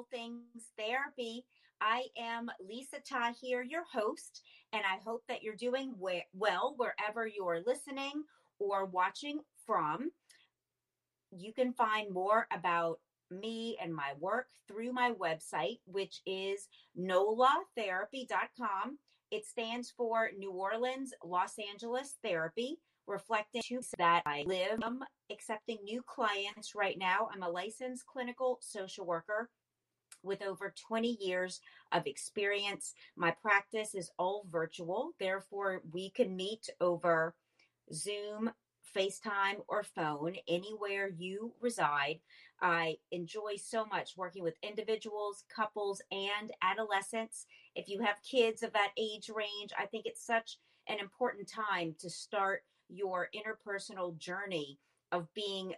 [0.00, 1.44] All Things Therapy.
[1.78, 4.40] I am Lisa Tahir, your host,
[4.72, 8.24] and I hope that you're doing we- well wherever you are listening
[8.58, 10.10] or watching from.
[11.30, 16.66] You can find more about me and my work through my website, which is
[16.98, 18.98] nolatherapy.com.
[19.30, 26.02] It stands for New Orleans, Los Angeles Therapy, reflecting that I live um, accepting new
[26.06, 27.28] clients right now.
[27.34, 29.50] I'm a licensed clinical social worker
[30.22, 31.60] with over 20 years
[31.92, 32.94] of experience.
[33.16, 37.34] My practice is all virtual, therefore, we can meet over
[37.92, 38.50] Zoom,
[38.96, 42.20] FaceTime, or phone anywhere you reside.
[42.60, 47.46] I enjoy so much working with individuals, couples, and adolescents.
[47.74, 51.94] If you have kids of that age range, I think it's such an important time
[52.00, 54.78] to start your interpersonal journey
[55.12, 55.74] of being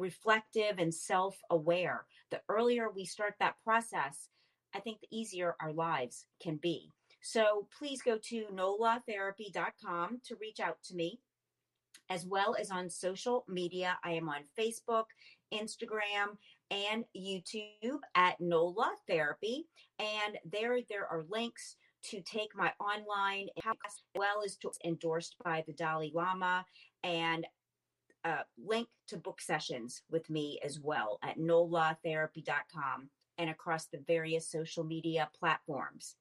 [0.00, 2.06] reflective and self aware.
[2.30, 4.28] The earlier we start that process,
[4.74, 6.90] I think the easier our lives can be.
[7.22, 11.20] So please go to nolatherapy.com to reach out to me,
[12.08, 13.98] as well as on social media.
[14.04, 15.04] I am on Facebook,
[15.52, 16.38] Instagram,
[16.70, 19.66] and YouTube at NOLA Therapy.
[19.98, 25.62] And there, there are links to take my online as well as to endorsed by
[25.66, 26.64] the Dalai Lama
[27.04, 27.46] and
[28.24, 33.08] a link to book sessions with me as well at nolatherapy.com
[33.38, 36.16] and across the various social media platforms.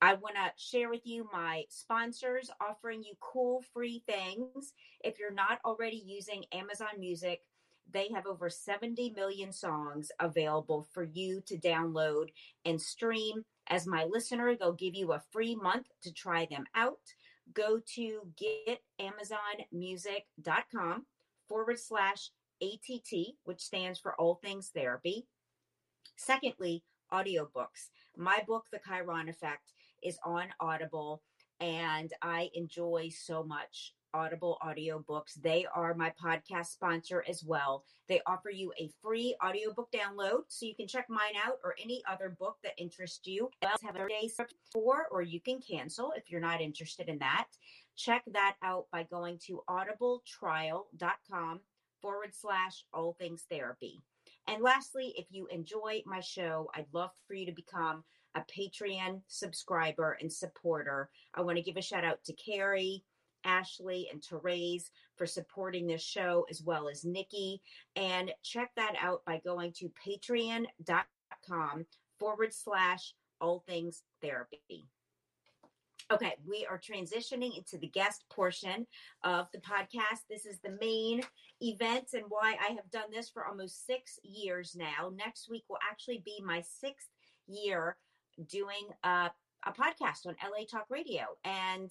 [0.00, 4.74] I want to share with you my sponsors offering you cool free things.
[5.02, 7.40] If you're not already using Amazon Music,
[7.90, 12.28] they have over 70 million songs available for you to download
[12.64, 13.44] and stream.
[13.68, 17.00] As my listener, they'll give you a free month to try them out.
[17.54, 18.20] Go to
[19.00, 21.06] getamazonmusic.com
[21.48, 22.30] forward slash
[22.62, 25.26] ATT, which stands for All Things Therapy.
[26.16, 27.90] Secondly, audiobooks.
[28.16, 31.22] My book, The Chiron Effect, is on Audible,
[31.60, 35.34] and I enjoy so much Audible audiobooks.
[35.42, 37.84] They are my podcast sponsor as well.
[38.08, 42.02] They offer you a free audiobook download so you can check mine out or any
[42.10, 43.50] other book that interests you.
[43.62, 44.30] Have a day
[44.72, 47.46] for, or you can cancel if you're not interested in that.
[47.96, 51.60] Check that out by going to audibletrial.com
[52.02, 54.02] forward slash all things therapy.
[54.46, 58.04] And lastly, if you enjoy my show, I'd love for you to become
[58.34, 61.08] a Patreon subscriber and supporter.
[61.34, 63.02] I want to give a shout out to Carrie,
[63.44, 67.62] Ashley, and Therese for supporting this show, as well as Nikki.
[67.96, 71.86] And check that out by going to patreon.com
[72.18, 74.86] forward slash all things therapy.
[76.12, 78.86] Okay, we are transitioning into the guest portion
[79.24, 80.20] of the podcast.
[80.30, 81.20] This is the main
[81.60, 85.10] event and why I have done this for almost six years now.
[85.12, 87.08] Next week will actually be my sixth
[87.48, 87.96] year
[88.48, 89.30] doing a,
[89.66, 91.24] a podcast on LA Talk Radio.
[91.44, 91.90] And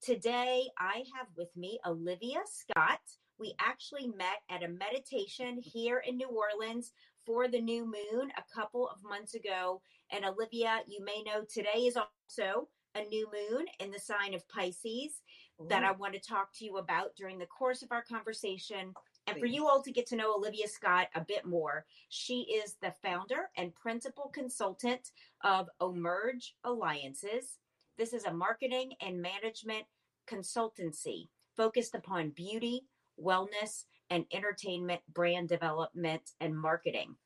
[0.00, 3.00] today I have with me Olivia Scott.
[3.40, 6.92] We actually met at a meditation here in New Orleans
[7.24, 9.82] for the new moon a couple of months ago.
[10.12, 14.48] And Olivia, you may know today is also a new moon in the sign of
[14.48, 15.20] Pisces
[15.60, 15.66] Ooh.
[15.68, 18.92] that I want to talk to you about during the course of our conversation.
[19.26, 22.76] And for you all to get to know Olivia Scott a bit more, she is
[22.80, 25.10] the founder and principal consultant
[25.42, 27.58] of Emerge Alliances.
[27.98, 29.84] This is a marketing and management
[30.30, 32.82] consultancy focused upon beauty,
[33.20, 37.16] wellness, and entertainment brand development and marketing.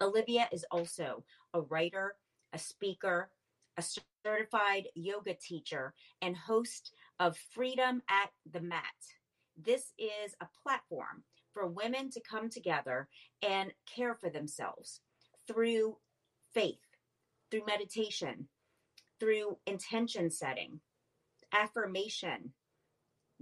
[0.00, 1.22] Olivia is also
[1.54, 2.16] a writer,
[2.52, 3.30] a speaker,
[3.76, 3.82] a
[4.24, 8.82] certified yoga teacher, and host of Freedom at the Mat.
[9.56, 13.08] This is a platform for women to come together
[13.42, 15.00] and care for themselves
[15.46, 15.96] through
[16.54, 16.80] faith,
[17.50, 18.48] through meditation,
[19.20, 20.80] through intention setting,
[21.52, 22.52] affirmation,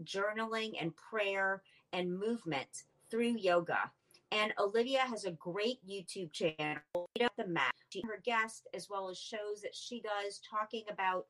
[0.03, 1.63] journaling and prayer
[1.93, 3.91] and movement through yoga.
[4.33, 6.81] And Olivia has a great YouTube channel,
[7.17, 7.75] the Mat.
[7.91, 11.27] She, her guest, as well as shows that she does talking about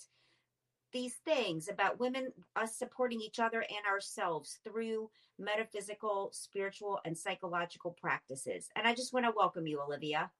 [0.93, 5.08] these things about women, us supporting each other and ourselves through
[5.38, 8.69] metaphysical, spiritual, and psychological practices.
[8.76, 10.31] And I just want to welcome you, Olivia.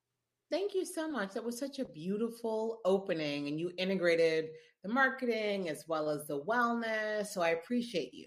[0.51, 1.33] Thank you so much.
[1.35, 4.49] That was such a beautiful opening, and you integrated
[4.83, 7.29] the marketing as well as the wellness.
[7.29, 8.27] So I appreciate you.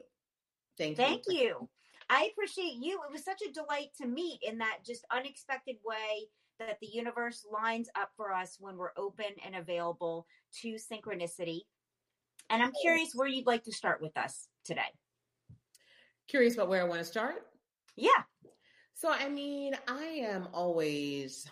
[0.78, 1.04] Thank you.
[1.04, 1.70] Thank you.
[2.14, 3.00] I appreciate you.
[3.08, 6.28] It was such a delight to meet in that just unexpected way
[6.60, 10.28] that the universe lines up for us when we're open and available
[10.62, 11.62] to synchronicity.
[12.52, 14.82] And I'm curious where you'd like to start with us today.
[16.28, 17.48] Curious about where I want to start?
[17.96, 18.10] Yeah.
[18.94, 21.50] So, I mean, I am always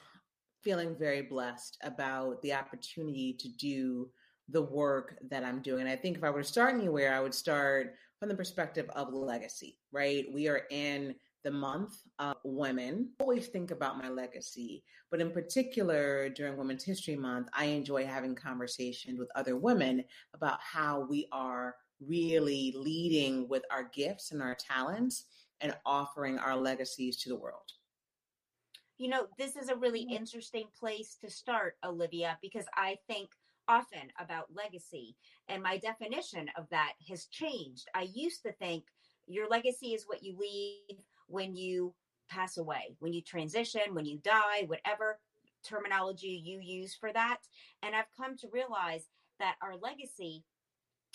[0.62, 4.12] feeling very blessed about the opportunity to do
[4.48, 5.82] the work that I'm doing.
[5.82, 8.88] And I think if I were to start anywhere, I would start from the perspective
[8.92, 10.28] of legacy, right?
[10.32, 13.10] We are in the month of women.
[13.20, 18.06] I always think about my legacy, but in particular during Women's History Month, I enjoy
[18.06, 20.04] having conversations with other women
[20.36, 25.26] about how we are really leading with our gifts and our talents
[25.60, 27.72] and offering our legacies to the world.
[29.00, 30.18] You know, this is a really mm-hmm.
[30.18, 33.32] interesting place to start, Olivia, because I think
[33.68, 35.16] often about legacy.
[35.48, 37.88] And my definition of that has changed.
[37.94, 38.84] I used to think
[39.28, 41.94] your legacy is what you leave when you
[42.30, 45.20] pass away, when you transition, when you die, whatever
[45.64, 47.38] terminology you use for that.
[47.84, 49.06] And I've come to realize
[49.40, 50.44] that our legacy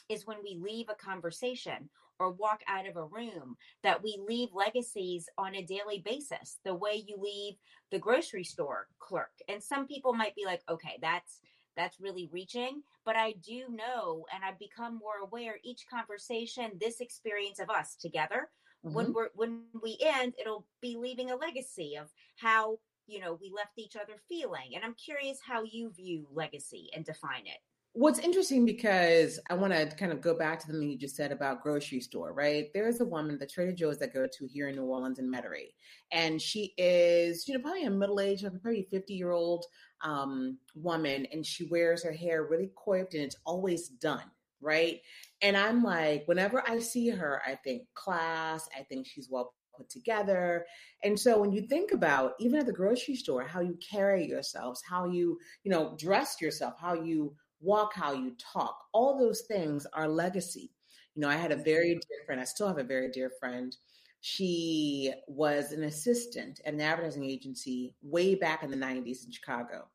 [0.08, 1.88] is when we leave a conversation
[2.18, 6.74] or walk out of a room, that we leave legacies on a daily basis, the
[6.74, 7.54] way you leave
[7.90, 9.32] the grocery store clerk.
[9.48, 11.40] And some people might be like, okay, that's
[11.76, 12.82] that's really reaching.
[13.04, 17.94] But I do know, and I've become more aware each conversation, this experience of us
[17.94, 18.48] together,
[18.84, 18.94] mm-hmm.
[18.94, 23.52] when we're when we end, it'll be leaving a legacy of how you know we
[23.54, 24.72] left each other feeling.
[24.74, 27.60] And I'm curious how you view legacy and define it.
[27.98, 31.16] What's interesting because I want to kind of go back to the thing you just
[31.16, 32.66] said about grocery store, right?
[32.74, 35.72] There's a woman, the Trader Joe's that go to here in New Orleans in Metairie,
[36.12, 39.64] and she is, you know, probably a middle aged, probably 50 year old
[40.02, 45.00] um, woman, and she wears her hair really coiffed and it's always done, right?
[45.40, 49.88] And I'm like, whenever I see her, I think class, I think she's well put
[49.88, 50.66] together.
[51.02, 54.82] And so when you think about even at the grocery store, how you carry yourselves,
[54.86, 57.34] how you, you know, dress yourself, how you
[57.66, 58.78] walk, how you talk.
[58.92, 60.70] All those things are legacy.
[61.14, 63.76] You know, I had a very dear friend, I still have a very dear friend.
[64.20, 69.88] She was an assistant at an advertising agency way back in the 90s in Chicago.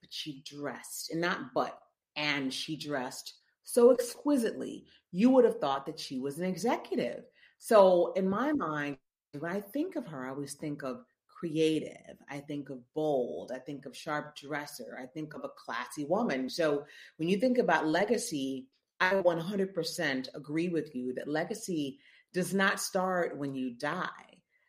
[0.00, 1.78] But she dressed, and not but,
[2.16, 3.34] and she dressed
[3.70, 7.24] so exquisitely, you would have thought that she was an executive.
[7.58, 8.96] So, in my mind,
[9.38, 11.04] when I think of her, I always think of
[11.40, 12.18] creative.
[12.28, 13.50] I think of bold.
[13.50, 14.98] I think of sharp dresser.
[15.00, 16.50] I think of a classy woman.
[16.50, 16.84] So
[17.16, 18.66] when you think about legacy,
[19.00, 21.98] I 100% agree with you that legacy
[22.34, 24.04] does not start when you die.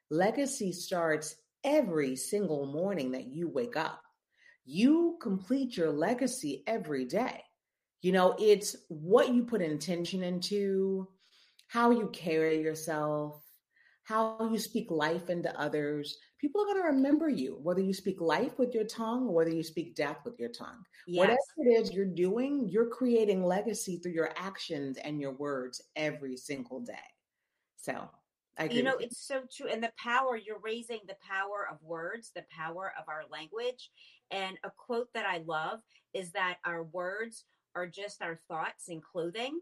[0.09, 1.35] Legacy starts
[1.65, 4.01] every single morning that you wake up.
[4.65, 7.43] You complete your legacy every day.
[8.01, 11.09] You know, it's what you put intention into,
[11.67, 13.43] how you carry yourself,
[14.11, 18.19] how you speak life into others, people are going to remember you, whether you speak
[18.19, 20.83] life with your tongue or whether you speak death with your tongue.
[21.07, 21.19] Yes.
[21.19, 26.35] Whatever it is you're doing, you're creating legacy through your actions and your words every
[26.35, 26.93] single day.
[27.77, 28.09] So,
[28.57, 29.69] I you know, it's so true.
[29.69, 33.91] And the power, you're raising the power of words, the power of our language.
[34.29, 35.79] And a quote that I love
[36.13, 39.61] is that our words are just our thoughts in clothing.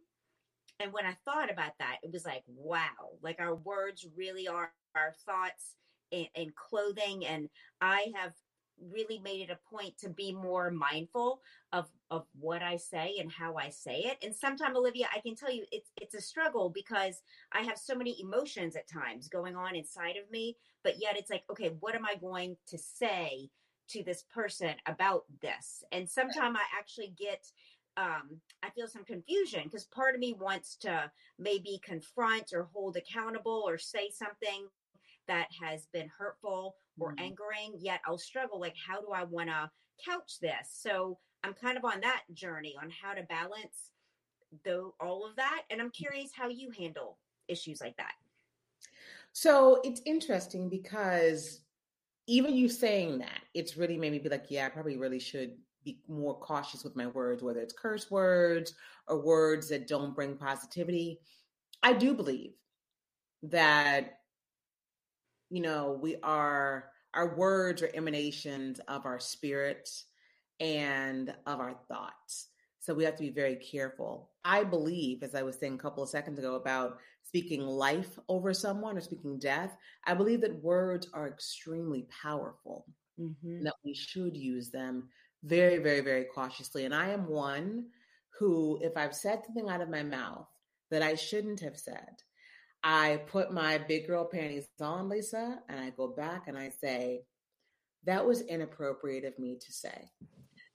[0.79, 4.71] And when I thought about that, it was like, wow, like our words really are
[4.95, 5.75] our thoughts
[6.11, 7.25] in, in clothing.
[7.25, 7.49] And
[7.81, 8.33] I have
[8.91, 11.41] really made it a point to be more mindful
[11.73, 14.17] of of what I say and how I say it.
[14.23, 17.21] And sometimes Olivia, I can tell you it's it's a struggle because
[17.51, 21.29] I have so many emotions at times going on inside of me, but yet it's
[21.29, 23.49] like, okay, what am I going to say
[23.89, 25.83] to this person about this?
[25.91, 27.45] And sometimes I actually get
[27.99, 32.95] um, I feel some confusion because part of me wants to maybe confront or hold
[32.95, 34.67] accountable or say something
[35.27, 37.25] that has been hurtful or mm-hmm.
[37.25, 39.69] angering, yet I'll struggle like, how do I want to
[40.05, 40.69] couch this?
[40.71, 43.91] So I'm kind of on that journey on how to balance
[44.65, 45.63] though all of that.
[45.69, 48.13] And I'm curious how you handle issues like that.
[49.33, 51.61] So it's interesting because
[52.27, 55.51] even you saying that, it's really made me be like, yeah, I probably really should
[55.83, 58.73] be more cautious with my words, whether it's curse words
[59.07, 61.19] or words that don't bring positivity.
[61.81, 62.53] I do believe
[63.43, 64.19] that,
[65.49, 70.05] you know, we are, our words are emanations of our spirits
[70.59, 72.47] and of our thoughts.
[72.81, 74.29] So we have to be very careful.
[74.43, 78.53] I believe, as I was saying a couple of seconds ago about speaking life over
[78.53, 82.85] someone or speaking death, I believe that words are extremely powerful,
[83.19, 83.63] mm-hmm.
[83.63, 85.09] that we should use them
[85.43, 86.85] very, very, very cautiously.
[86.85, 87.87] And I am one
[88.37, 90.47] who, if I've said something out of my mouth
[90.91, 92.23] that I shouldn't have said,
[92.83, 97.23] I put my big girl panties on, Lisa, and I go back and I say,
[98.05, 100.11] that was inappropriate of me to say.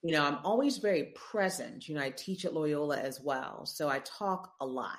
[0.02, 1.88] You know, I'm always very present.
[1.88, 3.64] You know, I teach at Loyola as well.
[3.64, 4.99] So I talk a lot.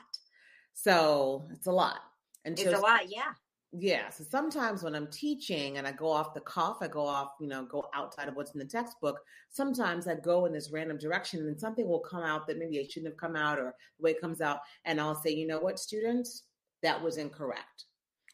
[0.74, 2.00] So it's a lot.
[2.44, 3.34] And it's a lot, yeah.
[3.78, 4.10] Yeah.
[4.10, 7.48] So sometimes when I'm teaching and I go off the cuff, I go off, you
[7.48, 9.20] know, go outside of what's in the textbook.
[9.50, 12.92] Sometimes I go in this random direction and something will come out that maybe it
[12.92, 14.60] shouldn't have come out or the way it comes out.
[14.86, 16.44] And I'll say, you know what, students,
[16.84, 17.86] that was incorrect.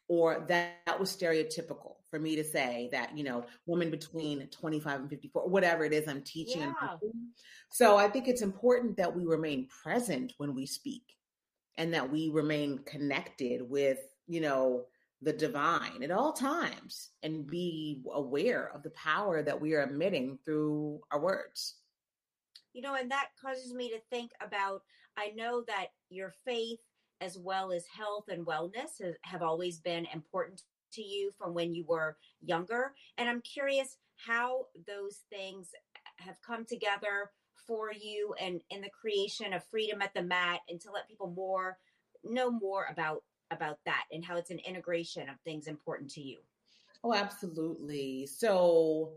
[0.07, 4.99] Or that, that was stereotypical for me to say that, you know, woman between 25
[4.99, 6.61] and 54, whatever it is I'm teaching.
[6.61, 6.97] Yeah.
[7.71, 11.03] So I think it's important that we remain present when we speak
[11.77, 14.83] and that we remain connected with, you know,
[15.21, 20.39] the divine at all times and be aware of the power that we are emitting
[20.43, 21.75] through our words.
[22.73, 24.81] You know, and that causes me to think about
[25.17, 26.79] I know that your faith
[27.19, 30.63] as well as health and wellness have always been important
[30.93, 32.93] to you from when you were younger.
[33.17, 35.69] And I'm curious how those things
[36.17, 37.31] have come together
[37.67, 41.31] for you and in the creation of freedom at the mat and to let people
[41.35, 41.77] more
[42.23, 46.37] know more about about that and how it's an integration of things important to you.
[47.03, 48.27] Oh, absolutely.
[48.27, 49.13] So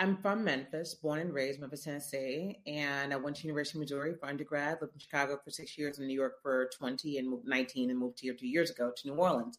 [0.00, 4.14] I'm from Memphis, born and raised Memphis, Tennessee, and I went to University of Missouri
[4.14, 4.78] for undergrad.
[4.80, 8.20] Lived in Chicago for six years, in New York for 20 and 19, and moved
[8.20, 9.58] here two years ago to New Orleans.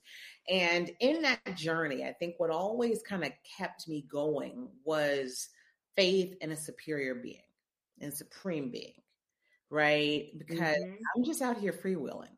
[0.50, 5.50] And in that journey, I think what always kind of kept me going was
[5.98, 7.42] faith in a superior being
[8.00, 8.94] and supreme being,
[9.70, 10.30] right?
[10.38, 10.94] Because mm-hmm.
[11.18, 12.30] I'm just out here freewheeling.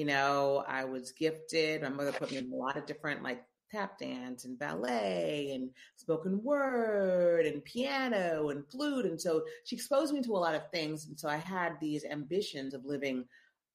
[0.00, 1.82] You know, I was gifted.
[1.82, 5.68] My mother put me in a lot of different like tap dance and ballet and
[5.96, 9.04] spoken word and piano and flute.
[9.04, 11.04] And so she exposed me to a lot of things.
[11.04, 13.26] And so I had these ambitions of living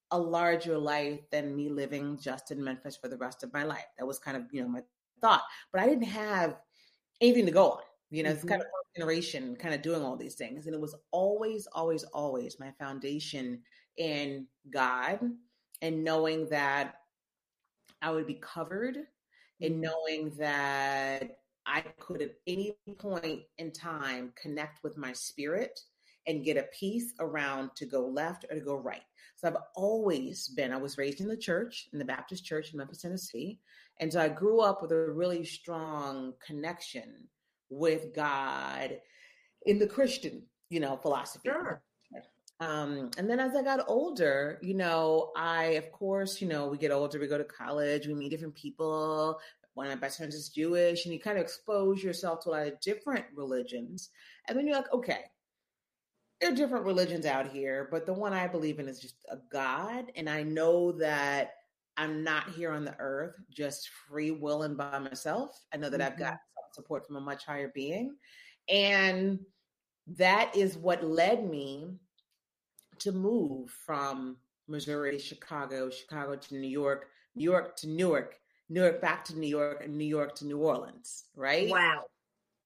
[0.09, 3.85] a larger life than me living just in Memphis for the rest of my life.
[3.99, 4.81] That was kind of, you know, my
[5.21, 5.43] thought.
[5.71, 6.55] But I didn't have
[7.21, 7.81] anything to go on.
[8.09, 8.37] You know, mm-hmm.
[8.37, 10.65] it's kind of generation kind of doing all these things.
[10.65, 13.61] And it was always, always, always my foundation
[13.97, 15.19] in God
[15.81, 16.95] and knowing that
[18.01, 18.97] I would be covered
[19.61, 19.81] and mm-hmm.
[19.81, 25.79] knowing that I could at any point in time connect with my spirit
[26.27, 29.01] and get a piece around to go left or to go right.
[29.35, 32.77] So I've always been, I was raised in the church, in the Baptist church in
[32.77, 33.59] Memphis, Tennessee.
[33.99, 37.27] And so I grew up with a really strong connection
[37.69, 38.99] with God
[39.65, 41.49] in the Christian, you know, philosophy.
[41.49, 41.81] Sure.
[42.59, 46.77] Um, and then as I got older, you know, I, of course, you know, we
[46.77, 49.39] get older, we go to college, we meet different people.
[49.73, 52.51] One of my best friends is Jewish, and you kind of expose yourself to a
[52.51, 54.09] lot of different religions.
[54.47, 55.19] And then you're like, okay,
[56.39, 59.37] there are different religions out here, but the one I believe in is just a
[59.51, 60.11] God.
[60.15, 61.55] And I know that
[61.97, 65.51] I'm not here on the earth just free willing by myself.
[65.73, 66.13] I know that mm-hmm.
[66.13, 66.37] I've got
[66.73, 68.15] support from a much higher being.
[68.69, 69.39] And
[70.07, 71.95] that is what led me
[72.99, 74.37] to move from
[74.67, 78.35] Missouri Chicago, Chicago to New York, New York to Newark,
[78.69, 81.69] Newark back to New York, and New York to New Orleans, right?
[81.69, 82.05] Wow.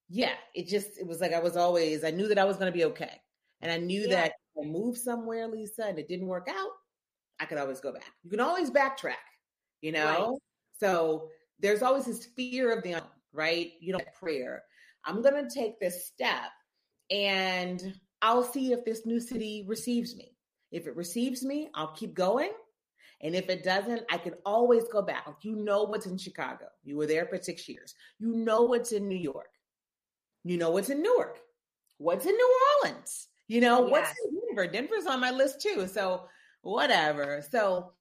[0.10, 2.72] Yeah, it just, it was like I was always, I knew that I was going
[2.72, 3.22] to be okay.
[3.62, 4.22] And I knew yeah.
[4.22, 6.72] that if I moved somewhere, Lisa, and it didn't work out,
[7.40, 8.12] I could always go back.
[8.24, 9.16] You can always backtrack,
[9.82, 10.30] you know?
[10.30, 10.40] Right.
[10.80, 13.74] So there's always this fear of the unknown, right?
[13.80, 14.64] You know, prayer.
[15.06, 16.52] I'm going to take this step
[17.12, 20.36] and I'll see if this new city receives me.
[20.72, 22.52] If it receives me, I'll keep going.
[23.22, 25.28] And if it doesn't, I can always go back.
[25.42, 26.66] You know what's in Chicago.
[26.84, 27.96] You were there for six years.
[28.20, 29.50] You know what's in New York.
[30.44, 31.40] You know what's in Newark.
[31.98, 33.28] What's in New Orleans?
[33.48, 33.92] You know, yes.
[33.92, 34.72] what's in Denver?
[34.72, 35.88] Denver's on my list too.
[35.88, 36.28] So
[36.62, 37.44] whatever.
[37.52, 37.92] So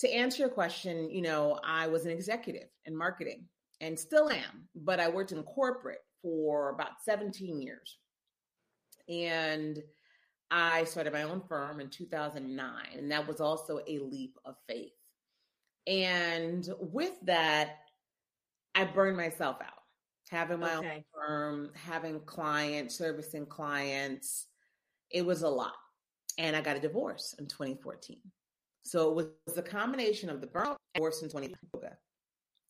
[0.00, 3.44] to answer your question, you know, I was an executive in marketing
[3.80, 7.98] and still am, but I worked in corporate for about 17 years.
[9.08, 9.82] And
[10.50, 14.92] I started my own firm in 2009, and that was also a leap of faith.
[15.86, 17.78] And with that,
[18.74, 19.72] I burned myself out.
[20.30, 20.86] having my Okay.
[20.86, 24.48] own firm, having clients, servicing clients.
[25.10, 25.76] It was a lot.
[26.38, 28.22] And I got a divorce in 2014.
[28.84, 31.96] So it was a combination of the burnout divorce in 2014.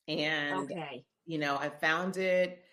[0.08, 1.06] And Okay.
[1.26, 2.65] you know, I found it.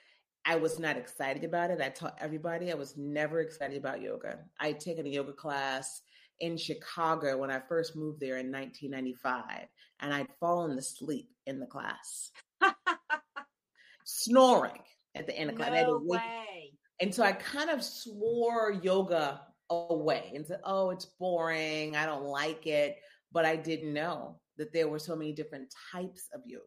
[0.45, 1.81] I was not excited about it.
[1.81, 4.39] I taught everybody I was never excited about yoga.
[4.59, 6.01] I had taken a yoga class
[6.39, 9.67] in Chicago when I first moved there in 1995,
[10.01, 12.31] and I'd fallen asleep in the class,
[14.05, 14.81] snoring
[15.15, 15.67] at the end of class.
[15.67, 16.73] And I had to no way.
[17.00, 21.95] and so I kind of swore yoga away and said, oh, it's boring.
[21.95, 22.97] I don't like it.
[23.31, 26.63] But I didn't know that there were so many different types of yoga,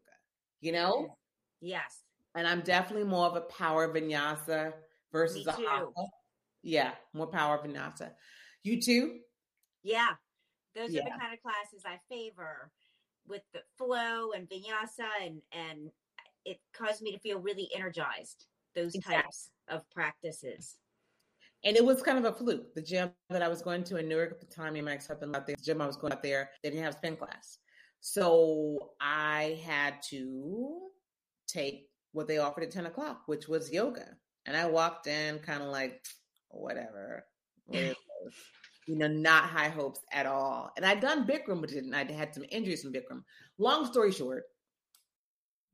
[0.61, 1.17] you know?
[1.61, 2.03] Yes.
[2.37, 4.75] And I'm definitely more of a power vinyasa
[5.11, 5.91] versus a hatha.
[6.63, 8.13] Yeah, more power vinyasa.
[8.63, 9.21] You too?
[9.83, 10.11] Yeah.
[10.75, 12.71] Those are the kind of classes I favor
[13.27, 15.91] with the flow and vinyasa and and
[16.45, 18.47] it caused me to feel really energized.
[18.75, 19.23] Those Exactly.
[19.23, 20.77] types of practices.
[21.65, 22.75] And it was kind of a fluke.
[22.75, 24.93] The gym that I was going to in Newark at the time, me and my
[24.93, 27.59] ex-husband out there, the gym I was going out there, they didn't have spin class.
[28.01, 30.91] So I had to
[31.49, 31.86] take
[32.17, 34.17] what they offered at 10 o'clock, which was yoga.
[34.47, 36.03] And I walked in kind of like,
[36.49, 37.27] whatever.
[37.71, 37.95] you
[38.87, 40.71] know, not high hopes at all.
[40.77, 41.93] And I'd done Bikram, but didn't.
[41.93, 43.23] I'd had some injuries from Bikram.
[43.59, 44.45] Long story short,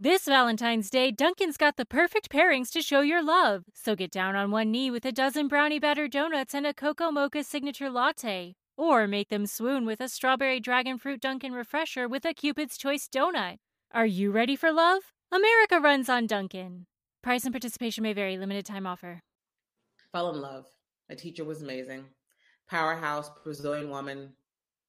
[0.00, 3.64] This Valentine's Day, Dunkin's got the perfect pairings to show your love.
[3.72, 7.12] So get down on one knee with a dozen brownie batter donuts and a cocoa
[7.12, 8.56] mocha signature latte.
[8.76, 13.06] Or make them swoon with a strawberry dragon fruit Dunkin' refresher with a Cupid's Choice
[13.06, 13.58] donut.
[13.92, 15.02] Are you ready for love?
[15.32, 16.84] America runs on Dunkin'.
[17.22, 19.22] Price and participation may vary, limited time offer.
[20.12, 20.66] fell in love.
[21.08, 22.04] My teacher was amazing.
[22.68, 24.34] Powerhouse, Brazilian woman,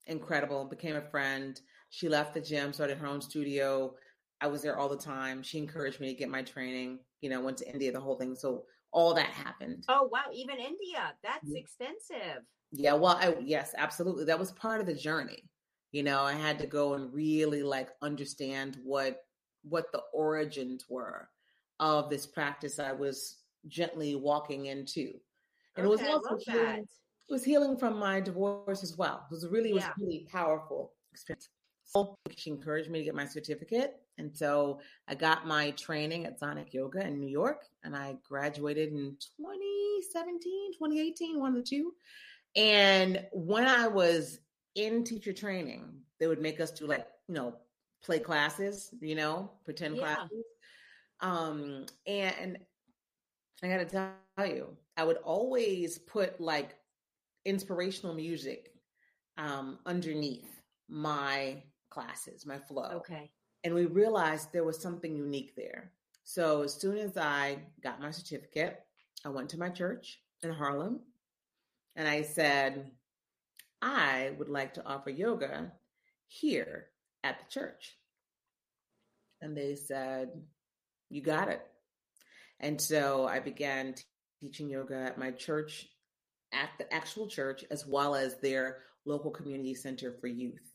[0.07, 1.59] incredible, became a friend.
[1.89, 3.95] She left the gym, started her own studio.
[4.41, 5.43] I was there all the time.
[5.43, 8.35] She encouraged me to get my training, you know, went to India, the whole thing.
[8.35, 9.87] So all that happened.
[9.87, 11.15] Oh wow, even India.
[11.23, 11.55] That's Mhm.
[11.55, 12.43] extensive.
[12.71, 14.25] Yeah, well, I, yes, absolutely.
[14.25, 15.49] That was part of the journey.
[15.91, 19.25] You know, I had to go and really like understand what
[19.63, 21.29] what the origins were
[21.79, 25.13] of this practice I was gently walking into.
[25.75, 26.79] And it was also healing, that.
[26.79, 29.25] it was healing from my divorce as well.
[29.29, 29.93] It was really it was Yeah.
[29.99, 31.49] really powerful experience.
[31.85, 33.95] So she encouraged me to get my certificate.
[34.17, 38.89] And so I got my training at Sonic Yoga in New York and I graduated
[38.93, 41.93] in 2017, 2018, one of the two.
[42.55, 44.39] And when I was
[44.75, 47.55] in teacher training, they would make us do like, you know,
[48.03, 49.99] play classes, you know, pretend Yeah.
[49.99, 50.45] classes.
[51.21, 52.59] Um, and
[53.63, 56.75] I gotta tell you, I would always put like
[57.45, 58.73] inspirational music
[59.37, 62.97] um underneath my classes, my flow.
[62.97, 63.31] Okay.
[63.63, 65.93] And we realized there was something unique there.
[66.23, 68.85] So as soon as I got my certificate,
[69.25, 71.01] I went to my church in Harlem
[71.95, 72.91] and I said,
[73.81, 75.73] I would like to offer yoga
[76.27, 76.92] here
[77.23, 77.97] at the church.
[79.41, 80.29] And they said,
[81.09, 81.61] You got it.
[82.59, 84.03] And so I began t-
[84.41, 85.87] teaching yoga at my church,
[86.53, 90.71] at the actual church, as well as their local community center for youth.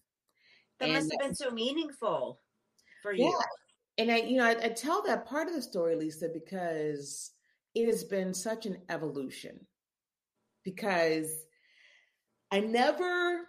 [0.81, 2.41] That And must have been so meaningful
[3.03, 3.25] for you.
[3.25, 4.05] Yeah.
[4.05, 7.33] And I, you know, I, I tell that part of the story, Lisa, because
[7.75, 9.59] it has been such an evolution.
[10.65, 11.31] Because
[12.53, 13.41] I never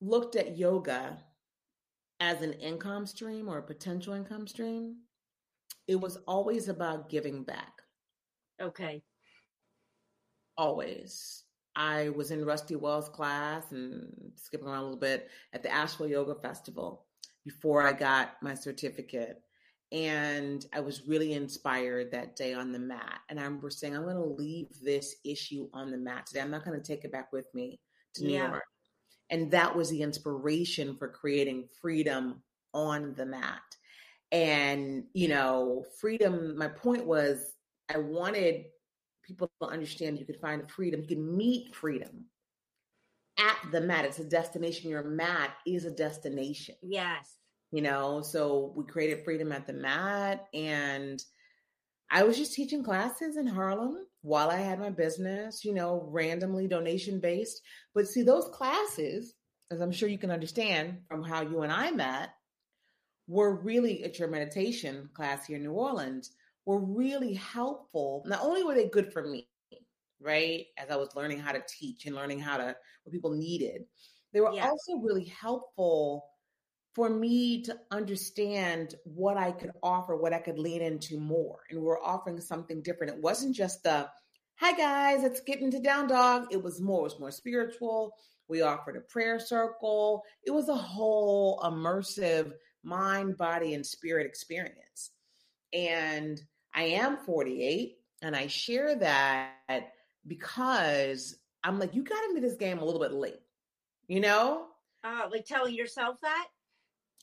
[0.00, 1.18] looked at yoga
[2.20, 4.96] as an income stream or a potential income stream.
[5.86, 7.72] It was always about giving back.
[8.60, 9.02] Okay.
[10.56, 11.44] Always.
[11.76, 16.08] I was in Rusty Wells' class and skipping around a little bit at the Asheville
[16.08, 17.06] Yoga Festival
[17.44, 19.40] before I got my certificate.
[19.92, 23.20] And I was really inspired that day on the mat.
[23.30, 26.40] And I remember saying, I'm going to leave this issue on the mat today.
[26.40, 27.80] I'm not going to take it back with me
[28.16, 28.48] to New Yeah.
[28.48, 28.64] York.
[29.30, 32.42] And that was the inspiration for creating freedom
[32.74, 33.62] on the mat.
[34.32, 37.54] And, you know, freedom, my point was
[37.92, 38.66] I wanted
[39.22, 42.26] people to understand you could find freedom, you can meet freedom
[43.38, 44.04] at the mat.
[44.04, 44.90] It's a destination.
[44.90, 47.36] Your mat is a destination Yes.
[47.70, 51.22] you know so we created freedom at the mat and
[52.10, 56.68] i was just teaching classes in harlem while i had my business you know randomly
[56.68, 57.62] donation based
[57.94, 59.34] but see those classes
[59.70, 62.30] as i'm sure you can understand from how you and i met
[63.26, 66.32] were really at your meditation class here in new orleans
[66.66, 69.48] were really helpful not only were they good for me
[70.20, 73.82] right as i was learning how to teach and learning how to what people needed
[74.34, 74.68] they were Yes.
[74.68, 76.26] also really helpful
[76.98, 81.60] for me to understand what I could offer, what I could lean into more.
[81.70, 83.12] And we're offering something different.
[83.12, 84.08] It wasn't just the,
[84.56, 86.48] hi guys, let's get into down dog.
[86.50, 88.16] It was more, it was more spiritual.
[88.48, 90.24] We offered a prayer circle.
[90.42, 92.50] It was a whole immersive
[92.82, 95.12] mind, body, and spirit experience.
[95.72, 96.42] And
[96.74, 99.92] I am 48 and I share that
[100.26, 103.42] because I'm like, you got into this game a little bit late,
[104.08, 104.64] you know?
[105.04, 106.48] Uh, like telling yourself that?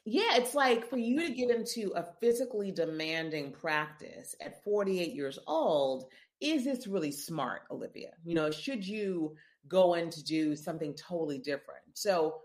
[0.05, 5.39] Yeah, it's like for you to get into a physically demanding practice at 48 years
[5.47, 6.05] old,
[6.39, 8.11] is this really smart, Olivia?
[8.23, 9.35] You know, should you
[9.67, 11.81] go in to do something totally different?
[11.95, 12.35] So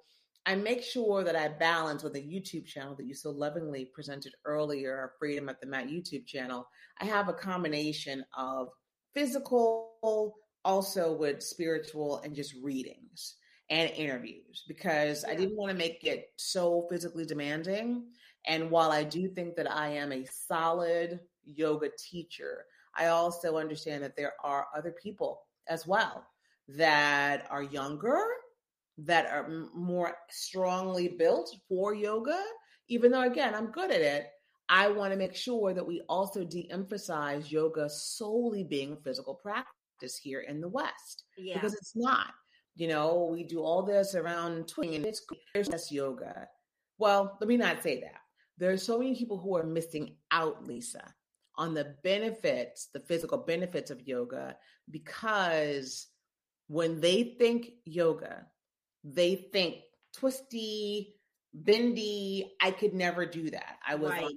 [0.46, 4.32] I make sure that I balance with a YouTube channel that you so lovingly presented
[4.46, 6.66] earlier, Freedom at the Mat YouTube channel.
[6.98, 8.68] I have a combination of
[9.12, 13.36] physical, also with spiritual and just readings
[13.70, 15.32] and interviews because yeah.
[15.32, 18.04] I didn't want to make it so physically demanding.
[18.46, 22.64] And while I do think that I am a solid yoga teacher,
[22.96, 26.26] I also understand that there are other people as well
[26.68, 28.20] that are younger
[28.98, 32.42] that are more strongly built for yoga.
[32.88, 34.26] Even though, again, I'm good at it,
[34.68, 40.16] I want to make sure that we also de emphasize yoga solely being physical practice
[40.16, 41.24] here in the West.
[41.38, 41.54] Yeah.
[41.54, 42.32] Because it's not.
[42.76, 45.22] You know, we do all this around twing and it's
[45.54, 46.48] there's yoga.
[46.98, 48.20] Well, let me not say that.
[48.58, 51.14] There are so many people who are missing out, Lisa,
[51.56, 54.56] on the benefits, the physical benefits of yoga,
[54.90, 56.08] because
[56.68, 58.46] when they think yoga,
[59.02, 59.76] they think
[60.14, 61.14] twisty,
[61.54, 62.52] bendy.
[62.60, 63.78] I could never do that.
[63.86, 64.24] I was right.
[64.24, 64.32] on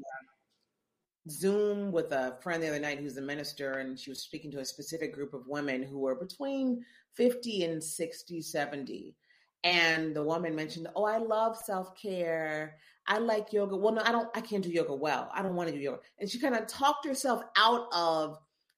[1.30, 4.60] Zoom with a friend the other night who's a minister, and she was speaking to
[4.60, 6.84] a specific group of women who were between
[7.16, 9.16] 50 and 60, 70.
[9.64, 12.76] And the woman mentioned, Oh, I love self care.
[13.08, 13.76] I like yoga.
[13.76, 15.30] Well, no, I don't, I can't do yoga well.
[15.34, 16.00] I don't want to do yoga.
[16.20, 18.38] And she kind of talked herself out of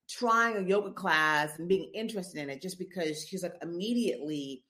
[0.09, 4.63] trying a yoga class and being interested in it just because she's like, immediately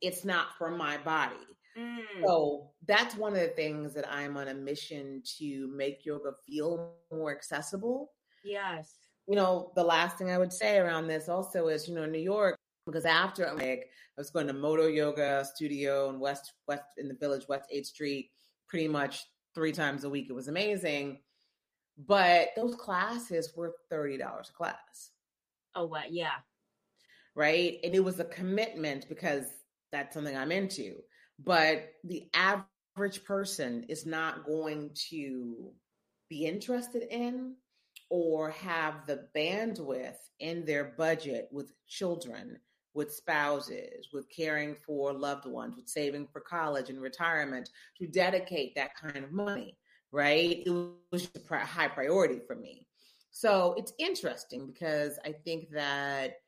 [0.00, 1.36] it's not for my body.
[1.78, 1.98] Mm.
[2.24, 6.94] So that's one of the things that I'm on a mission to make yoga feel
[7.12, 8.12] more accessible.
[8.44, 8.94] Yes.
[9.28, 12.18] You know, the last thing I would say around this also is, you know, New
[12.18, 12.58] York,
[12.90, 17.08] because after I'm like, I was going to Moto Yoga Studio in West West in
[17.08, 18.30] the Village, West 8th Street,
[18.68, 19.24] pretty much
[19.54, 20.26] three times a week.
[20.28, 21.20] It was amazing.
[22.06, 25.10] But those classes were $30 a class.
[25.74, 26.12] Oh, what?
[26.12, 26.38] Yeah.
[27.34, 27.78] Right.
[27.84, 29.46] And it was a commitment because
[29.92, 30.96] that's something I'm into.
[31.38, 35.72] But the average person is not going to
[36.28, 37.54] be interested in
[38.08, 42.58] or have the bandwidth in their budget with children,
[42.94, 48.74] with spouses, with caring for loved ones, with saving for college and retirement to dedicate
[48.74, 49.76] that kind of money,
[50.12, 50.62] right?
[50.66, 50.70] It
[51.12, 52.86] was a high priority for me.
[53.30, 56.38] So it's interesting because I think that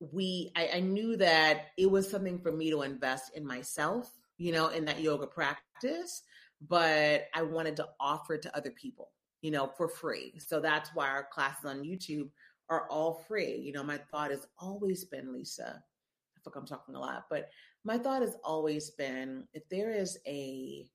[0.00, 4.50] we I, I, knew that it was something for me to invest in myself you
[4.50, 6.22] know in that yoga practice
[6.66, 9.10] but i wanted to offer it to other people
[9.42, 12.30] you know for free so that's why our classes on youtube
[12.70, 16.66] are all free you know my thought has always been lisa i feel like i'm
[16.66, 17.50] talking a lot but
[17.84, 20.86] my thought has always been if there is a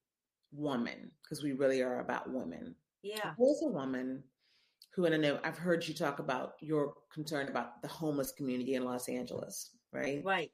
[0.51, 4.23] woman because we really are about women yeah there's a woman
[4.95, 8.75] who, and I know I've heard you talk about your concern about the homeless community
[8.75, 10.21] in Los Angeles, right?
[10.23, 10.51] Right.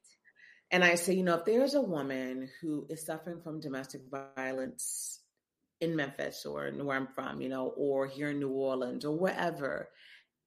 [0.72, 4.02] And I say, you know, if there's a woman who is suffering from domestic
[4.36, 5.20] violence
[5.80, 9.90] in Memphis or where I'm from, you know, or here in New Orleans or wherever,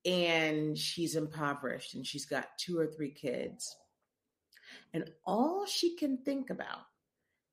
[0.04, 3.76] and she's impoverished and she's got two or three kids,
[4.92, 6.82] and all she can think about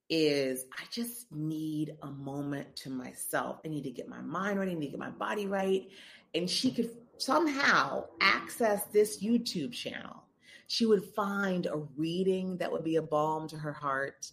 [0.09, 3.59] is I just need a moment to myself.
[3.63, 4.67] I need to get my mind right.
[4.67, 5.87] I need to get my body right
[6.33, 10.23] and she could somehow access this YouTube channel,
[10.67, 14.31] she would find a reading that would be a balm to her heart.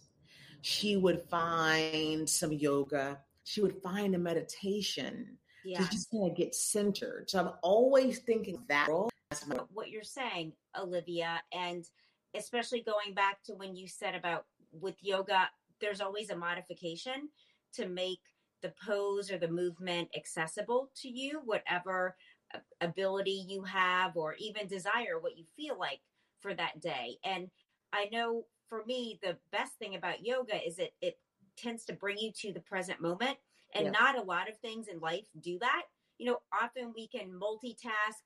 [0.61, 3.19] She would find some yoga.
[3.43, 5.37] She would find a meditation
[5.71, 5.79] yeah.
[5.79, 7.25] to just kind of get centered.
[7.29, 8.87] So I'm always thinking that.
[9.71, 11.85] What you're saying, Olivia, and
[12.35, 15.49] especially going back to when you said about with yoga,
[15.81, 17.29] there's always a modification
[17.75, 18.19] to make
[18.61, 22.15] the pose or the movement accessible to you, whatever
[22.81, 25.99] ability you have or even desire what you feel like
[26.39, 27.17] for that day.
[27.23, 27.49] And
[27.93, 31.17] I know for me, the best thing about yoga is it it
[31.57, 33.37] tends to bring you to the present moment.
[33.75, 33.91] And yeah.
[33.91, 35.83] not a lot of things in life do that.
[36.17, 38.21] You know, often we can multitask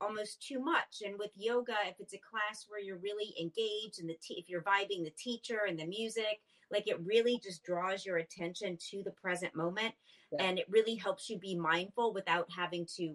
[0.00, 1.02] almost too much.
[1.04, 4.48] And with yoga, if it's a class where you're really engaged and the te- if
[4.48, 9.02] you're vibing the teacher and the music, like it really just draws your attention to
[9.02, 9.94] the present moment
[10.32, 10.44] yeah.
[10.44, 13.14] and it really helps you be mindful without having to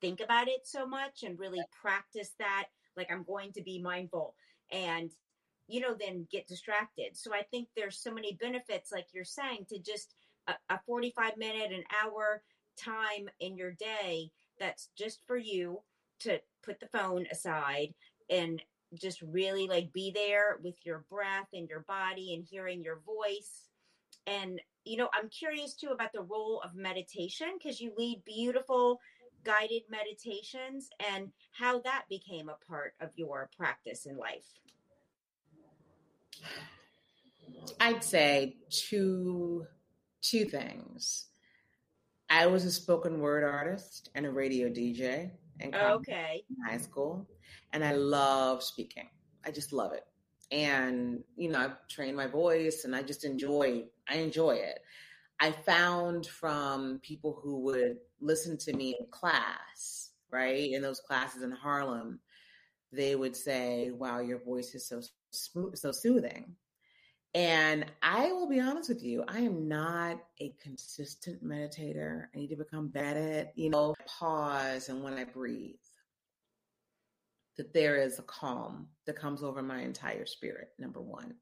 [0.00, 1.64] think about it so much and really yeah.
[1.80, 4.34] practice that like I'm going to be mindful
[4.70, 5.10] and
[5.66, 7.16] you know then get distracted.
[7.16, 10.14] So I think there's so many benefits like you're saying to just
[10.48, 12.42] a, a 45 minute an hour
[12.76, 15.80] time in your day that's just for you
[16.20, 17.94] to put the phone aside
[18.30, 18.62] and
[18.94, 23.68] just really like be there with your breath and your body and hearing your voice.
[24.26, 29.00] And you know i'm curious too about the role of meditation because you lead beautiful
[29.44, 34.46] guided meditations and how that became a part of your practice in life.
[37.78, 39.66] I'd say two
[40.24, 41.26] two things
[42.30, 47.26] i was a spoken word artist and a radio dj in okay high school
[47.74, 49.08] and I love speaking.
[49.44, 50.04] I just love it.
[50.50, 54.78] And you know, I've trained my voice and I just enjoy I enjoy it.
[55.40, 60.70] I found from people who would listen to me in class, right?
[60.70, 62.20] In those classes in Harlem,
[62.92, 66.54] they would say, "Wow, your voice is so smooth, so soothing."
[67.34, 72.26] And I will be honest with you, I am not a consistent meditator.
[72.32, 75.74] I need to become better at, you know, pause and when I breathe
[77.56, 81.34] that there is a calm that comes over my entire spirit, number one.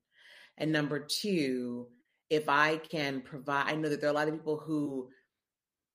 [0.58, 1.88] And number two,
[2.30, 5.08] if I can provide, I know that there are a lot of people who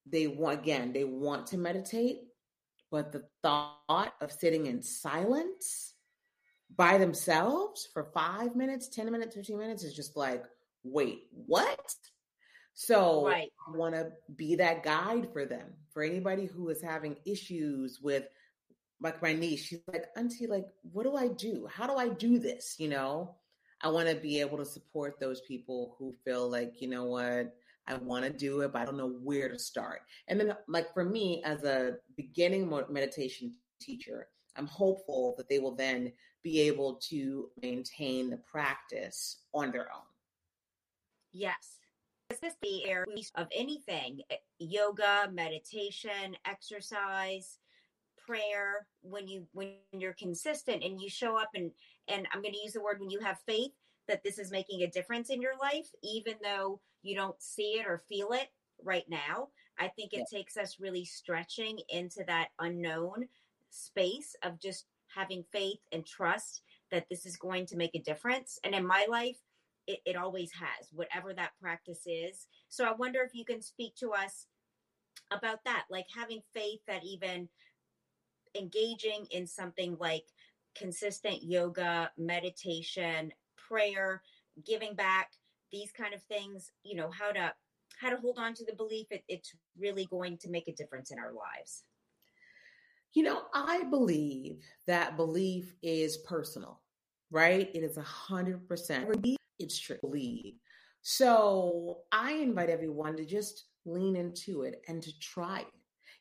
[0.06, 2.20] they want, again, they want to meditate,
[2.92, 5.94] but the thought of sitting in silence
[6.76, 10.44] by themselves for five minutes, 10 minutes, 15 minutes is just like,
[10.84, 11.94] wait, what?
[12.74, 13.50] So right.
[13.68, 18.26] I want to be that guide for them, for anybody who is having issues with
[19.02, 21.68] like my niece, she's like, Auntie, like, what do I do?
[21.72, 22.76] How do I do this?
[22.80, 23.36] You know,
[23.82, 27.54] I want to be able to support those people who feel like, you know what,
[27.88, 30.02] I want to do it, but I don't know where to start.
[30.28, 35.76] And then, like, for me, as a beginning meditation teacher, I'm hopeful that they will
[35.76, 36.12] then
[36.44, 40.02] be able to maintain the practice on their own.
[41.32, 41.80] Yes.
[42.30, 44.22] Is this the area of anything?
[44.30, 47.60] Eh, yoga, meditation, exercise,
[48.28, 51.72] prayer when you when you're consistent and you show up and
[52.10, 53.72] and i'm going to use the word when you have faith
[54.08, 57.88] that this is making a difference in your life even though you don't see it
[57.88, 58.50] or feel it
[58.84, 59.48] right now
[59.80, 60.38] i think it yeah.
[60.38, 63.26] takes us really stretching into that unknown
[63.70, 68.60] space of just having faith and trust that this is going to make a difference
[68.64, 69.38] and in my life
[69.88, 73.96] it, it always has whatever that practice is so i wonder if you can speak
[73.96, 74.48] to us
[75.32, 77.48] about that like having faith that even
[78.58, 80.26] engaging in something like
[80.76, 84.22] consistent yoga, meditation, prayer,
[84.66, 85.32] giving back,
[85.72, 87.54] these kind of things, you know, how to
[88.00, 91.12] how to hold on to the belief it, it's really going to make a difference
[91.12, 91.84] in our lives.
[93.18, 96.82] You know, I believe that belief is personal,
[97.32, 97.68] right?
[97.74, 99.10] It is a hundred percent.
[99.58, 99.98] It's true.
[100.02, 100.54] Believe.
[101.02, 105.74] So I invite everyone to just lean into it and to try it.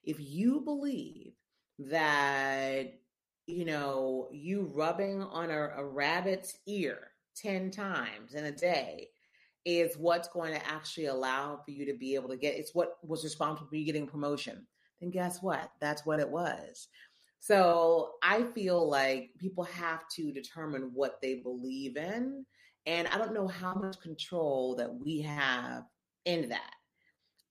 [0.05, 1.35] If you believe
[1.81, 2.95] that
[3.47, 9.09] you know you rubbing on a, a rabbit's ear 10 times in a day
[9.67, 12.97] is what's going to actually allow for you to be able to get it's what
[13.03, 14.67] was responsible for you getting promotion
[15.01, 16.89] then guess what that's what it was
[17.41, 22.45] so i feel like people have to determine what they believe in
[22.87, 25.83] and i don't know how much control that we have
[26.25, 26.75] in that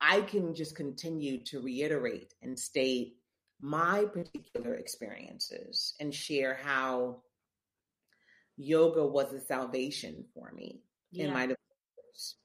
[0.02, 3.16] i can just continue to reiterate and state
[3.62, 7.22] my particular experiences and share how
[8.58, 10.82] yoga was a salvation for me
[11.12, 11.26] yeah.
[11.26, 12.36] in my divorce.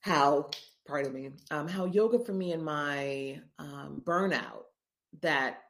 [0.00, 0.50] How,
[0.86, 4.64] pardon me, um, how yoga for me in my um, burnout
[5.20, 5.62] that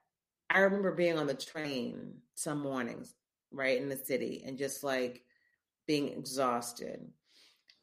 [0.50, 3.14] I remember being on the train some mornings,
[3.50, 5.22] right, in the city and just like
[5.86, 7.00] being exhausted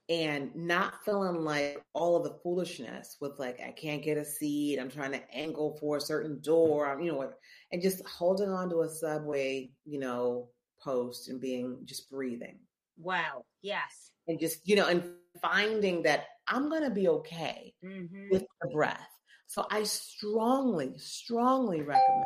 [0.09, 4.77] and not feeling like all of the foolishness with like I can't get a seat,
[4.77, 7.31] I'm trying to angle for a certain door, I'm, you know,
[7.71, 10.49] and just holding on to a subway, you know,
[10.81, 12.59] post and being just breathing.
[12.97, 13.45] Wow.
[13.61, 14.11] Yes.
[14.27, 15.03] And just, you know, and
[15.41, 18.29] finding that I'm going to be okay mm-hmm.
[18.29, 19.09] with the breath.
[19.47, 22.25] So I strongly, strongly recommend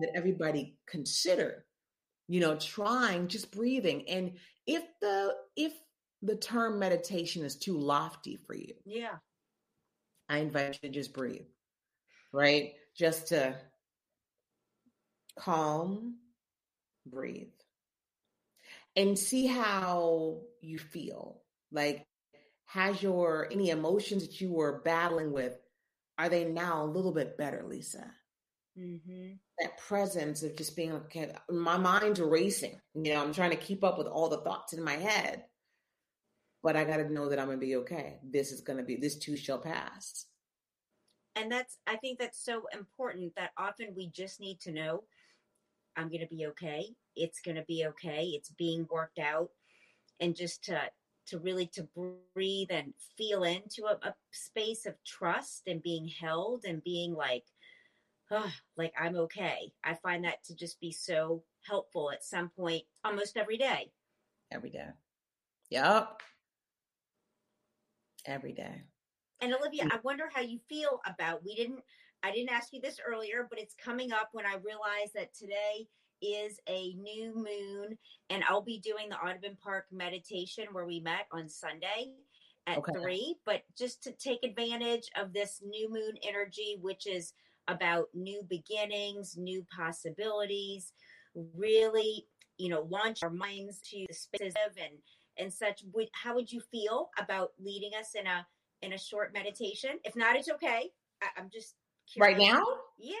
[0.00, 1.64] that everybody consider,
[2.28, 4.08] you know, trying just breathing.
[4.08, 4.32] And
[4.66, 5.72] if the, if
[6.22, 8.74] the term meditation is too lofty for you.
[8.84, 9.16] Yeah.
[10.28, 11.46] I invite you to just breathe,
[12.32, 12.72] right?
[12.96, 13.56] Just to
[15.38, 16.16] calm,
[17.06, 17.48] breathe,
[18.96, 21.42] and see how you feel.
[21.72, 22.06] Like,
[22.72, 25.58] has your any emotions that you were battling with,
[26.16, 28.10] are they now a little bit better, Lisa?
[28.78, 29.32] Mm-hmm.
[29.58, 32.80] That presence of just being okay my mind's racing.
[32.94, 35.44] You know, I'm trying to keep up with all the thoughts in my head,
[36.62, 38.18] but I got to know that I'm going to be okay.
[38.24, 40.24] This is going to be, this too shall pass.
[41.36, 45.04] And that's, I think that's so important that often we just need to know
[45.94, 46.86] I'm going to be okay.
[47.16, 48.32] It's going to be okay.
[48.34, 49.50] It's being worked out.
[50.20, 50.80] And just to,
[51.28, 51.88] to really to
[52.34, 57.44] breathe and feel into a, a space of trust and being held and being like,
[58.30, 59.72] oh, like I'm okay.
[59.84, 63.90] I find that to just be so helpful at some point almost every day.
[64.50, 64.88] Every day.
[65.70, 66.20] Yep.
[68.26, 68.82] Every day.
[69.40, 69.92] And Olivia, mm.
[69.92, 71.80] I wonder how you feel about we didn't
[72.22, 75.88] I didn't ask you this earlier, but it's coming up when I realized that today
[76.22, 77.98] is a new moon
[78.30, 82.12] and I'll be doing the Audubon Park meditation where we met on Sunday
[82.66, 82.92] at okay.
[82.92, 87.34] 3, but just to take advantage of this new moon energy which is
[87.68, 90.92] about new beginnings, new possibilities,
[91.54, 92.26] really,
[92.58, 94.98] you know, launch our minds to the spaces and
[95.38, 95.82] and such.
[95.94, 98.46] Would, how would you feel about leading us in a
[98.82, 99.92] in a short meditation?
[100.04, 100.90] If not, it's okay.
[101.22, 101.74] I, am just
[102.12, 102.38] curious.
[102.38, 102.64] right now.
[102.98, 103.14] Yeah,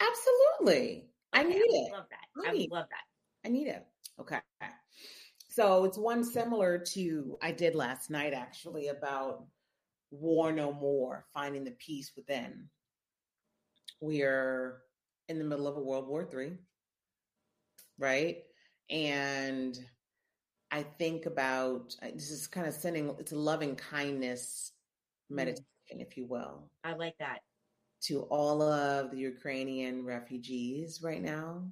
[0.00, 1.06] absolutely.
[1.34, 1.92] I need I it.
[1.92, 2.48] Love that.
[2.48, 3.48] I, would love that.
[3.48, 3.84] I need it.
[4.20, 4.38] Okay.
[5.48, 9.44] So it's one similar to I did last night actually about
[10.10, 12.68] war no more, finding the peace within.
[14.00, 14.78] We're
[15.28, 16.52] in the middle of a World War Three,
[17.98, 18.38] right?
[18.90, 19.78] And
[20.70, 24.72] I think about this is kind of sending it's a loving kindness
[25.30, 25.36] mm.
[25.36, 25.64] meditation,
[25.98, 26.02] mm.
[26.02, 26.70] if you will.
[26.82, 27.40] I like that.
[28.04, 31.64] To all of the Ukrainian refugees right now.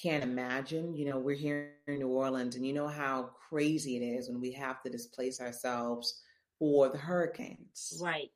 [0.00, 4.02] Can't imagine, you know, we're here in New Orleans and you know how crazy it
[4.02, 6.22] is when we have to displace ourselves
[6.58, 8.00] for the hurricanes.
[8.02, 8.30] Right.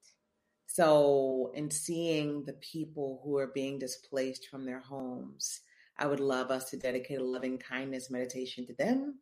[0.66, 5.60] So, in seeing the people who are being displaced from their homes,
[5.96, 9.20] I would love us to dedicate a loving kindness meditation to them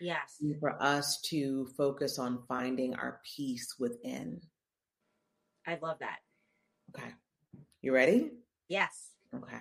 [0.00, 0.38] Yes.
[0.40, 4.40] And for us to focus on finding our peace within.
[5.66, 6.18] I love that.
[6.94, 7.10] Okay.
[7.82, 8.30] You ready?
[8.68, 9.10] Yes.
[9.34, 9.58] Okay.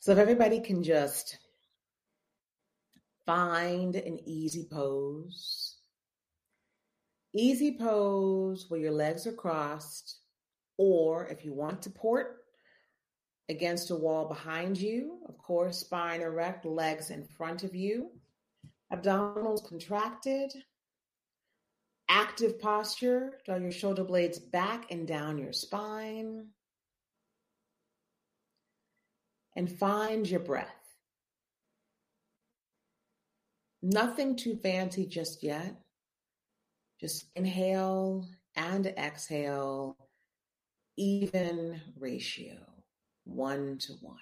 [0.00, 1.38] So if everybody can just
[3.26, 5.76] find an easy pose.
[7.34, 10.18] Easy pose where your legs are crossed,
[10.78, 12.38] or if you want to port
[13.48, 18.10] against a wall behind you, of course, spine erect, legs in front of you
[18.92, 20.52] abdominals contracted,
[22.10, 26.48] active posture, draw your shoulder blades back and down your spine,
[29.54, 30.66] and find your breath.
[33.80, 35.76] Nothing too fancy just yet.
[37.00, 39.96] Just inhale and exhale,
[40.96, 42.56] even ratio,
[43.24, 44.16] one to one.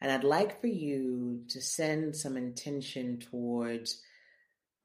[0.00, 4.02] And I'd like for you to send some intention towards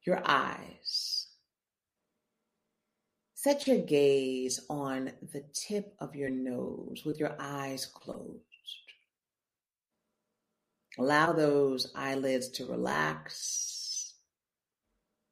[0.05, 1.27] your eyes.
[3.33, 8.41] Set your gaze on the tip of your nose with your eyes closed.
[10.99, 14.13] Allow those eyelids to relax.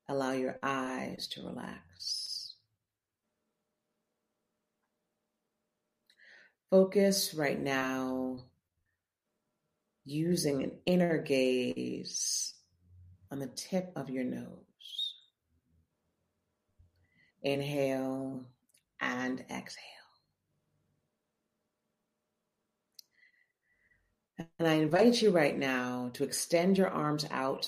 [0.07, 2.55] Allow your eyes to relax.
[6.71, 8.39] Focus right now
[10.05, 12.53] using an inner gaze
[13.31, 15.15] on the tip of your nose.
[17.41, 18.45] Inhale
[18.99, 19.85] and exhale.
[24.57, 27.67] And I invite you right now to extend your arms out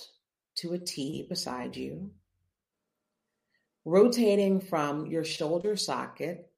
[0.55, 2.11] to a T beside you,
[3.85, 6.49] rotating from your shoulder socket,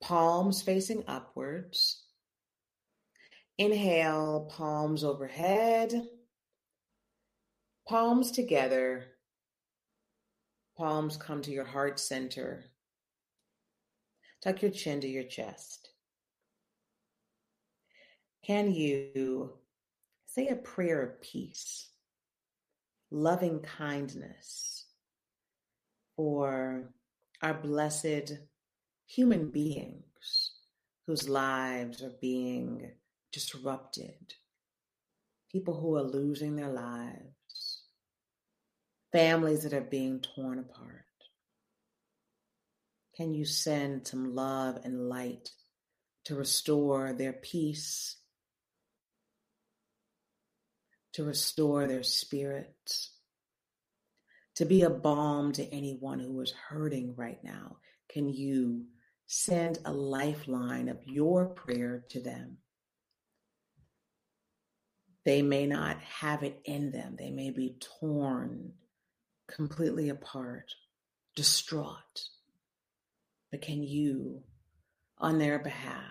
[0.00, 2.02] palms facing upwards,
[3.58, 6.08] Inhale, palms overhead,
[7.88, 9.06] palms together,
[10.76, 12.64] palms come to your heart center.
[14.42, 15.88] Tuck your chin to your chest.
[18.44, 19.54] Can you
[20.26, 21.88] say a prayer of peace,
[23.10, 24.84] loving kindness
[26.14, 26.92] for
[27.40, 28.34] our blessed
[29.06, 30.52] human beings
[31.06, 32.90] whose lives are being
[33.32, 34.34] disrupted,
[35.50, 37.37] people who are losing their lives,
[39.12, 41.04] families that are being torn apart.
[43.16, 45.50] Can you send some love and light
[46.28, 48.16] to restore their peace,
[51.14, 53.12] to restore their spirits,
[54.56, 57.76] to be a balm to anyone who is hurting right now.
[58.10, 58.86] Can you
[59.26, 62.58] send a lifeline of your prayer to them?
[65.24, 68.72] They may not have it in them, they may be torn
[69.48, 70.74] completely apart,
[71.34, 72.28] distraught.
[73.50, 74.42] But can you,
[75.18, 76.04] on their behalf,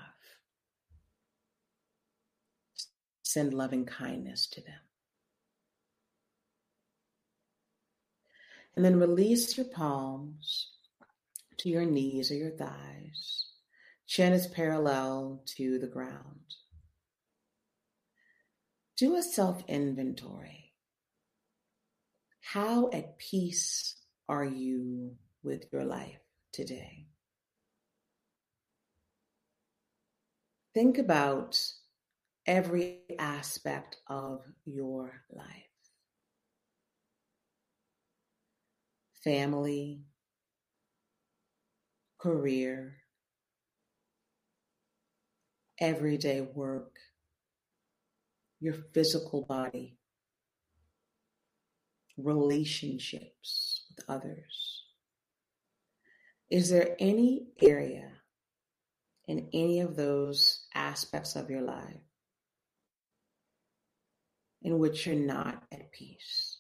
[3.22, 4.80] send loving kindness to them?
[8.76, 10.72] And then release your palms
[11.58, 13.48] to your knees or your thighs.
[14.06, 16.56] Chin is parallel to the ground.
[18.96, 20.67] Do a self inventory.
[22.54, 23.98] How at peace
[24.30, 26.22] are you with your life
[26.54, 27.08] today?
[30.74, 31.62] Think about
[32.46, 35.46] every aspect of your life
[39.26, 40.04] family,
[42.18, 42.96] career,
[45.82, 46.96] everyday work,
[48.62, 49.97] your physical body,
[52.18, 54.84] relationships with others.
[56.50, 58.10] Is there any area
[59.28, 62.02] in any of those aspects of your life
[64.62, 66.58] in which you're not at peace?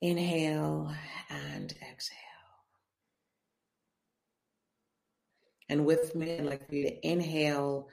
[0.00, 0.94] Inhale
[1.30, 2.33] and exhale.
[5.68, 7.88] And with me, I'd like for you to inhale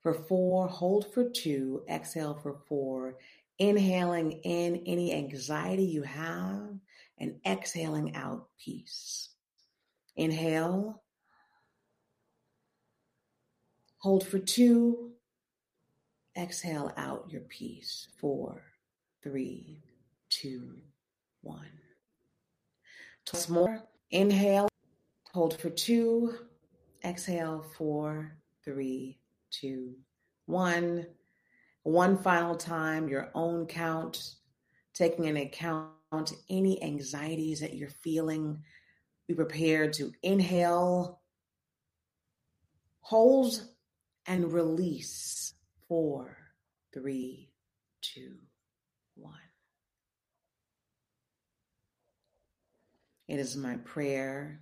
[0.00, 3.16] for four, hold for two, exhale for four,
[3.58, 6.68] inhaling in any anxiety you have,
[7.18, 9.30] and exhaling out peace.
[10.16, 11.02] Inhale,
[13.98, 15.12] hold for two,
[16.36, 18.08] exhale out your peace.
[18.20, 18.62] Four,
[19.22, 19.82] three,
[20.28, 20.76] two,
[21.40, 21.70] one.
[23.24, 23.82] Twice more.
[24.10, 24.68] Inhale,
[25.32, 26.36] hold for two,
[27.04, 29.18] exhale, four, three,
[29.50, 29.94] two,
[30.46, 31.06] one.
[31.82, 34.36] One final time, your own count,
[34.94, 38.62] taking into account any anxieties that you're feeling.
[39.28, 41.20] Be prepared to inhale,
[43.00, 43.64] hold,
[44.26, 45.52] and release.
[45.88, 46.38] Four,
[46.94, 47.50] three,
[48.00, 48.36] two,
[49.14, 49.34] one.
[53.28, 54.60] It is my prayer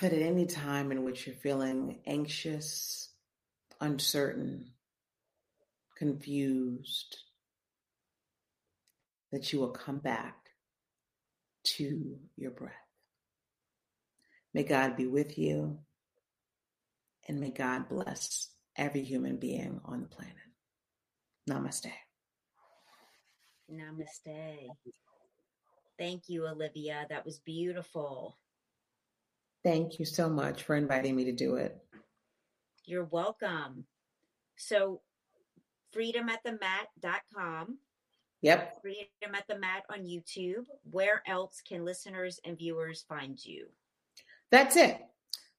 [0.00, 3.10] that at any time in which you're feeling anxious,
[3.80, 4.72] uncertain,
[5.96, 7.16] confused,
[9.32, 10.36] that you will come back
[11.62, 12.72] to your breath.
[14.54, 15.78] May God be with you,
[17.28, 20.34] and may God bless every human being on the planet.
[21.48, 21.92] Namaste.
[23.70, 24.68] Namaste.
[25.98, 27.06] Thank you, Olivia.
[27.10, 28.38] That was beautiful.
[29.62, 31.76] Thank you so much for inviting me to do it.
[32.86, 33.84] You're welcome.
[34.56, 35.00] So,
[35.94, 37.78] freedomatthemat.com.
[38.42, 38.80] Yep.
[38.80, 40.64] Freedom at the Mat on YouTube.
[40.90, 43.66] Where else can listeners and viewers find you?
[44.50, 44.98] That's it.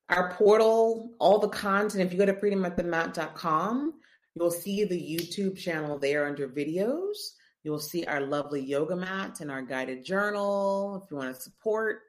[0.10, 2.04] Our portal, all the content.
[2.04, 3.94] If you go to freedomatthemat.com,
[4.36, 7.16] you'll see the YouTube channel there under videos.
[7.64, 11.02] You'll see our lovely yoga mat and our guided journal.
[11.04, 12.02] If you want to support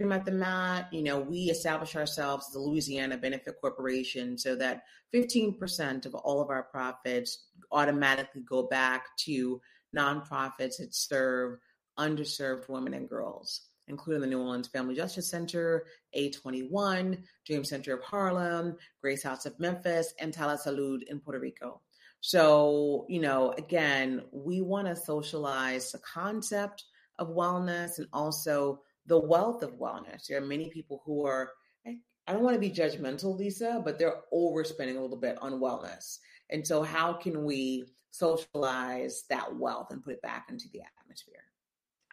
[0.00, 4.82] At the Mat, you know, we establish ourselves as a Louisiana benefit corporation so that
[5.14, 9.60] 15% of all of our profits automatically go back to
[9.96, 11.58] nonprofits that serve
[11.96, 15.86] underserved women and girls, including the New Orleans Family Justice Center,
[16.16, 21.80] A21, Dream Center of Harlem, Grace House of Memphis, and Taller Salud in Puerto Rico.
[22.20, 26.84] So, you know, again, we want to socialize the concept
[27.20, 30.26] of wellness and also the wealth of wellness.
[30.26, 31.50] There are many people who are,
[31.86, 36.18] I don't want to be judgmental, Lisa, but they're overspending a little bit on wellness.
[36.50, 41.42] And so, how can we socialize that wealth and put it back into the atmosphere?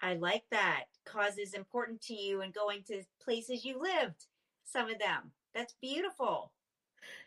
[0.01, 0.85] I like that.
[1.05, 4.25] Causes important to you and going to places you lived,
[4.65, 5.31] some of them.
[5.53, 6.51] That's beautiful.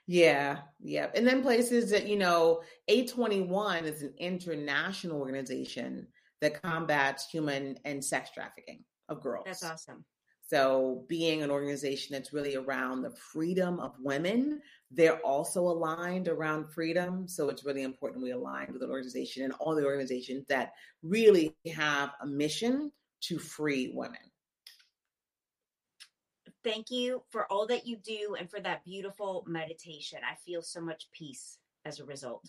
[0.07, 1.09] Yeah, yeah.
[1.15, 6.07] And then places that, you know, A21 is an international organization
[6.41, 9.44] that combats human and sex trafficking of girls.
[9.46, 10.05] That's awesome.
[10.46, 16.70] So, being an organization that's really around the freedom of women, they're also aligned around
[16.70, 17.26] freedom.
[17.26, 21.57] So, it's really important we align with an organization and all the organizations that really
[21.74, 22.92] have a mission
[23.22, 24.20] to free women.
[26.62, 30.18] Thank you for all that you do and for that beautiful meditation.
[30.30, 32.44] I feel so much peace as a result.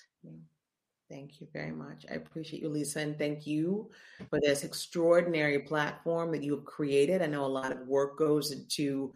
[1.10, 2.06] Thank you very much.
[2.10, 3.92] I appreciate you, Lisa, and thank you
[4.30, 7.22] for this extraordinary platform that you have created.
[7.22, 9.14] I know a lot of work goes into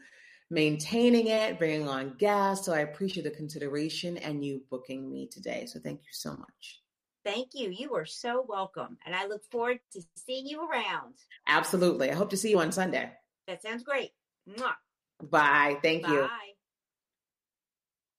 [0.51, 2.65] maintaining it, bringing on guests.
[2.65, 5.65] So I appreciate the consideration and you booking me today.
[5.65, 6.81] So thank you so much.
[7.25, 7.69] Thank you.
[7.69, 8.97] You are so welcome.
[9.05, 11.15] And I look forward to seeing you around.
[11.47, 12.11] Absolutely.
[12.11, 13.11] I hope to see you on Sunday.
[13.47, 14.11] That sounds great.
[14.47, 14.73] Mwah.
[15.21, 15.79] Bye.
[15.81, 16.11] Thank Bye.
[16.11, 16.27] you.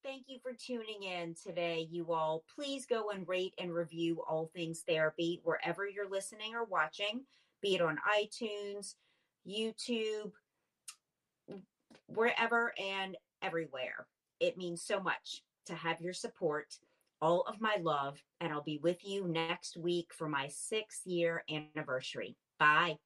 [0.02, 2.42] Thank you for tuning in today, you all.
[2.54, 7.26] Please go and rate and review All Things Therapy wherever you're listening or watching,
[7.60, 8.94] be it on iTunes,
[9.46, 10.32] YouTube,
[12.06, 14.06] wherever and everywhere.
[14.40, 16.74] It means so much to have your support,
[17.20, 21.44] all of my love, and I'll be with you next week for my six year
[21.50, 22.36] anniversary.
[22.58, 22.96] Bye.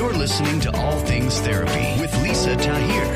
[0.00, 3.09] You're listening to All Things Therapy with Lisa Tahir.